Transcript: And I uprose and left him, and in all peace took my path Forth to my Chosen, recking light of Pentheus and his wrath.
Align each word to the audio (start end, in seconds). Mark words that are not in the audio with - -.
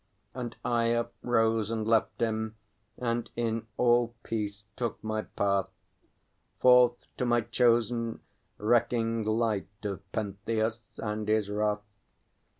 And 0.33 0.55
I 0.65 0.85
uprose 0.95 1.69
and 1.69 1.87
left 1.87 2.19
him, 2.21 2.55
and 2.97 3.29
in 3.35 3.67
all 3.77 4.15
peace 4.23 4.63
took 4.75 5.03
my 5.03 5.21
path 5.21 5.69
Forth 6.59 7.05
to 7.17 7.25
my 7.27 7.41
Chosen, 7.41 8.19
recking 8.57 9.21
light 9.23 9.67
of 9.83 10.01
Pentheus 10.11 10.81
and 10.97 11.27
his 11.27 11.51
wrath. 11.51 11.83